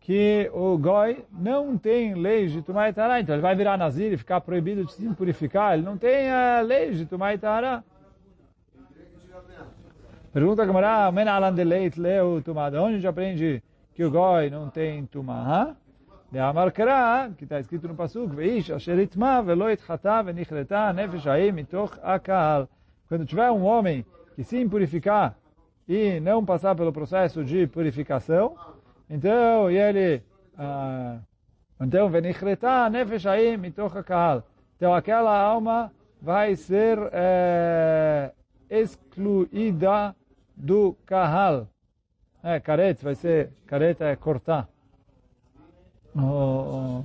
que 0.00 0.48
o 0.52 0.78
Goi 0.78 1.24
não 1.32 1.76
tem 1.76 2.14
leis 2.14 2.52
de 2.52 2.62
Tumá 2.62 2.88
e 2.88 2.92
Tahara. 2.92 3.20
Então, 3.20 3.34
ele 3.34 3.42
vai 3.42 3.56
virar 3.56 3.76
Nazir 3.76 4.12
e 4.12 4.16
ficar 4.16 4.40
proibido 4.40 4.84
de 4.84 4.92
se 4.92 5.08
purificar. 5.14 5.74
Ele 5.74 5.82
não 5.82 5.96
tem 5.96 6.30
a 6.30 6.60
leis 6.60 6.98
de 6.98 7.06
Tumá 7.06 7.34
e 7.34 7.38
Tahara. 7.38 7.84
Pergunta 10.36 10.64
a 10.64 10.66
Gamara, 10.66 11.10
Men 11.10 11.28
alan 11.28 11.54
de 11.54 11.64
leit 11.64 11.98
leu 11.98 12.42
tumá. 12.42 12.68
De 12.68 12.76
onde 12.76 12.88
a 12.88 12.96
gente 12.96 13.06
aprende 13.06 13.62
que 13.94 14.04
o 14.04 14.10
goi 14.10 14.50
não 14.50 14.68
tem 14.68 15.06
tumá? 15.06 15.74
De 16.30 16.38
Amarkara, 16.38 17.32
que 17.38 17.44
está 17.44 17.58
escrito 17.58 17.88
no 17.88 17.94
Pasuk, 17.94 18.36
Veish 18.36 18.70
asher 18.70 18.98
itma 18.98 19.40
velo 19.42 19.70
itchata 19.70 20.22
venichreta 20.22 20.92
nefesh 20.92 21.26
haim 21.26 21.52
mitoch 21.52 21.98
akal. 22.02 22.68
Quando 23.08 23.24
tiver 23.24 23.50
um 23.50 23.64
homem 23.64 24.04
que 24.34 24.44
se 24.44 24.60
impurificar 24.60 25.38
e 25.88 26.20
não 26.20 26.44
passar 26.44 26.74
pelo 26.74 26.92
processo 26.92 27.42
de 27.42 27.66
purificação, 27.66 28.56
então, 29.08 29.70
ele, 29.70 30.22
uh, 30.58 31.18
então, 31.80 32.10
venichreta 32.10 32.90
nefesh 32.90 33.24
haim 33.24 33.56
mitoch 33.56 33.96
akal. 33.96 34.42
Então, 34.76 34.94
aquela 34.94 35.34
alma 35.34 35.90
vai 36.20 36.54
ser 36.56 36.98
uh, 36.98 38.30
excluída 38.68 40.14
do 40.55 40.95
kahal. 41.05 41.67
É, 42.43 42.59
caret 42.59 43.03
vai 43.03 43.15
ser, 43.15 43.51
careta 43.67 44.05
é 44.05 44.15
cortar. 44.15 44.67
Oh, 46.15 46.21
oh. 46.21 47.03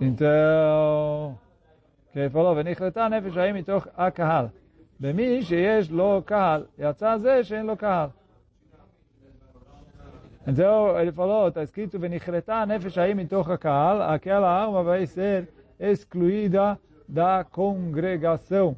Então, 0.00 1.38
que 2.12 2.18
ele 2.18 2.30
falou, 2.30 2.56
ונכלתה 2.56 3.08
נפש 3.08 3.36
ההיא 3.36 3.52
מתוך 3.52 3.86
הקהל. 3.96 4.46
במי 5.00 5.42
שיש 5.42 5.90
לו 5.90 6.22
קהל, 6.24 6.64
יצא 6.78 7.18
זה 7.18 7.44
שאין 7.44 7.66
לו 7.66 7.76
קהל. 7.76 8.08
Então, 10.46 10.98
ele 10.98 11.12
falou, 11.12 11.48
está 11.48 11.62
escrito, 11.62 11.98
ונכלתה 12.00 12.64
נפש 12.64 12.98
ההיא 12.98 13.14
מתוך 13.14 13.48
הקהל, 13.48 14.02
aquela 14.02 14.62
alma 14.62 14.82
vai 14.82 15.06
ser 15.06 15.48
excluída 15.78 16.78
da 17.08 17.44
congregação. 17.44 18.74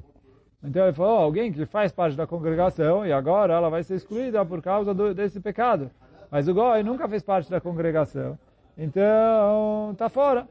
Então 0.65 0.86
ele 0.86 0.93
falou, 0.93 1.19
alguém 1.19 1.51
que 1.51 1.65
faz 1.65 1.91
parte 1.91 2.17
da 2.17 2.25
congregação 2.25 3.06
e 3.06 3.13
agora 3.13 3.54
ela 3.54 3.69
vai 3.69 3.84
ser 3.84 3.95
excluída 3.95 4.43
por 4.43 4.62
causa 4.62 4.93
do, 4.93 5.13
desse 5.13 5.39
pecado. 5.39 5.91
Mas 6.32 6.47
o 6.47 6.54
Goi 6.54 6.82
nunca 6.82 7.08
fez 7.08 7.21
parte 7.21 7.51
da 7.51 7.62
congregação. 7.62 8.38
Então, 8.75 9.91
está 9.91 10.10
fora. 10.10 10.47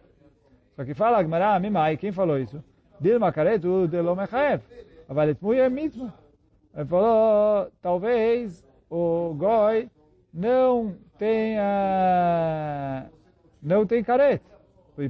Só 0.76 0.84
que 0.84 0.94
fala, 0.94 1.22
Gmará, 1.22 1.58
Mimai, 1.58 1.96
quem 1.96 2.12
falou 2.12 2.38
isso? 2.38 2.62
Dilma 3.00 3.32
Karetu 3.32 3.88
de 3.88 4.00
Lomechaev. 4.00 4.62
Avalet 5.08 5.38
Muye 5.42 5.68
Mitzvah. 5.68 6.14
Ele 6.76 6.86
falou, 6.86 7.70
talvez 7.82 8.64
o 8.88 9.34
Goi 9.34 9.90
não 10.32 10.94
tenha, 11.18 13.06
não 13.62 13.84
tem 13.84 14.02
careta. 14.02 14.54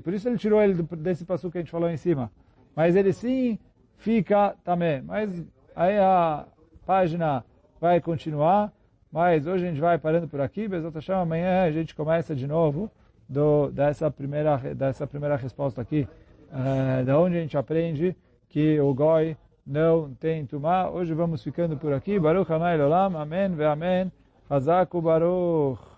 Por 0.02 0.14
isso 0.14 0.28
ele 0.28 0.38
tirou 0.38 0.62
ele 0.62 0.82
desse 0.96 1.24
passo 1.26 1.50
que 1.50 1.58
a 1.58 1.60
gente 1.60 1.70
falou 1.70 1.90
em 1.90 1.96
cima. 1.96 2.32
Mas 2.74 2.96
ele 2.96 3.12
sim 3.12 3.58
fica 4.04 4.54
também. 4.62 5.00
Mas 5.00 5.42
aí 5.74 5.98
a 5.98 6.44
página 6.84 7.42
vai 7.80 8.00
continuar, 8.00 8.70
mas 9.10 9.46
hoje 9.46 9.64
a 9.64 9.68
gente 9.68 9.80
vai 9.80 9.98
parando 9.98 10.28
por 10.28 10.40
aqui, 10.42 10.68
Bezat 10.68 10.94
Hashem, 10.94 11.14
amanhã 11.14 11.64
a 11.64 11.70
gente 11.70 11.94
começa 11.94 12.36
de 12.36 12.46
novo 12.46 12.90
do, 13.26 13.70
dessa, 13.70 14.10
primeira, 14.10 14.58
dessa 14.74 15.06
primeira 15.06 15.36
resposta 15.36 15.80
aqui, 15.80 16.06
uh, 16.50 17.04
da 17.04 17.18
onde 17.18 17.38
a 17.38 17.40
gente 17.40 17.56
aprende 17.56 18.14
que 18.50 18.78
o 18.78 18.92
Goi 18.92 19.36
não 19.66 20.12
tem 20.14 20.44
Tumá. 20.44 20.90
Hoje 20.90 21.14
vamos 21.14 21.42
ficando 21.42 21.76
por 21.78 21.94
aqui. 21.94 22.20
Baruch 22.20 22.52
Hanai 22.52 22.78
Olam, 22.78 23.16
Amém 23.16 23.48
ve 23.54 23.64
Amém. 23.64 24.12
Hazaku 24.50 25.00
Baruch. 25.00 25.93